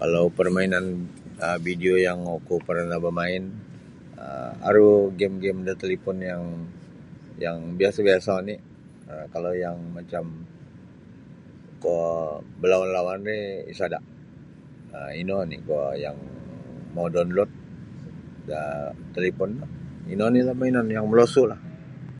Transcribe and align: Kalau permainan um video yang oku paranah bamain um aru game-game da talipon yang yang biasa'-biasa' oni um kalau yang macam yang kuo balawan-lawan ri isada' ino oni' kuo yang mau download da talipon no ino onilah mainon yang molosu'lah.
Kalau 0.00 0.24
permainan 0.38 0.84
um 1.46 1.58
video 1.66 1.94
yang 2.06 2.18
oku 2.38 2.54
paranah 2.66 2.98
bamain 3.06 3.42
um 4.24 4.52
aru 4.68 4.90
game-game 5.20 5.60
da 5.66 5.74
talipon 5.82 6.16
yang 6.30 6.42
yang 7.44 7.58
biasa'-biasa' 7.78 8.38
oni 8.42 8.54
um 9.10 9.24
kalau 9.34 9.52
yang 9.64 9.76
macam 9.96 10.24
yang 10.38 11.80
kuo 11.82 12.06
balawan-lawan 12.60 13.20
ri 13.28 13.38
isada' 13.72 14.02
ino 15.20 15.34
oni' 15.44 15.60
kuo 15.68 15.82
yang 16.04 16.16
mau 16.94 17.08
download 17.16 17.50
da 18.50 18.60
talipon 19.14 19.50
no 19.60 19.66
ino 20.12 20.22
onilah 20.30 20.54
mainon 20.60 20.86
yang 20.94 21.06
molosu'lah. 21.10 21.60